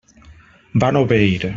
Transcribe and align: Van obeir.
Van 0.85 1.01
obeir. 1.05 1.31